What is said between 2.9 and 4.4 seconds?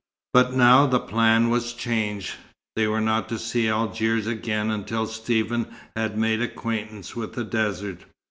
not to see Algiers